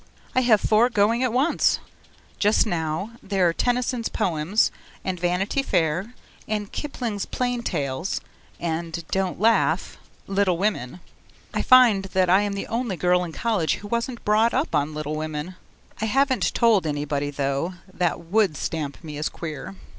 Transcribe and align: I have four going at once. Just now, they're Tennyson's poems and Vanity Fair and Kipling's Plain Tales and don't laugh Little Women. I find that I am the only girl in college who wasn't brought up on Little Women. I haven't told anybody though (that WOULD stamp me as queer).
I 0.33 0.41
have 0.41 0.59
four 0.61 0.89
going 0.89 1.23
at 1.23 1.31
once. 1.31 1.77
Just 2.39 2.65
now, 2.65 3.11
they're 3.21 3.53
Tennyson's 3.53 4.09
poems 4.09 4.71
and 5.05 5.19
Vanity 5.19 5.61
Fair 5.61 6.15
and 6.47 6.71
Kipling's 6.71 7.27
Plain 7.27 7.61
Tales 7.61 8.19
and 8.59 9.05
don't 9.11 9.39
laugh 9.39 9.97
Little 10.25 10.57
Women. 10.57 11.01
I 11.53 11.61
find 11.61 12.05
that 12.05 12.31
I 12.31 12.41
am 12.41 12.53
the 12.53 12.65
only 12.65 12.97
girl 12.97 13.23
in 13.23 13.31
college 13.31 13.75
who 13.75 13.87
wasn't 13.87 14.25
brought 14.25 14.55
up 14.55 14.73
on 14.73 14.95
Little 14.95 15.15
Women. 15.15 15.53
I 16.01 16.05
haven't 16.05 16.51
told 16.55 16.87
anybody 16.87 17.29
though 17.29 17.75
(that 17.93 18.21
WOULD 18.21 18.57
stamp 18.57 19.03
me 19.03 19.19
as 19.19 19.29
queer). 19.29 19.75